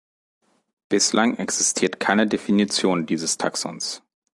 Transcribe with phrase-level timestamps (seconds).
[0.89, 4.01] Bislang existiert keine Definition dieses Taxons.